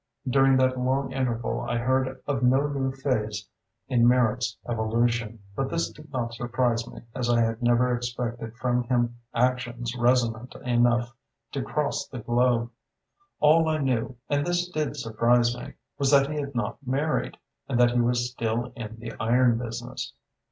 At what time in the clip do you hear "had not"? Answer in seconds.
16.39-16.79